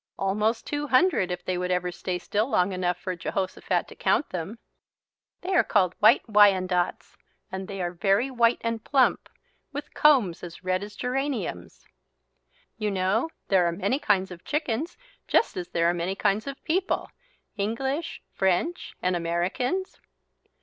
[0.17, 4.29] Almost two hundred, if they would ever stay still long enough for Jehosophat to count
[4.29, 4.57] them.
[5.41, 7.17] They are called White Wyandottes
[7.51, 9.29] and they are very white and plump,
[9.71, 11.85] with combs as red as geraniums.
[12.79, 16.63] You know there are many kinds of chickens just as there are many kinds of
[16.63, 17.09] people,
[17.55, 19.99] English, French, and Americans.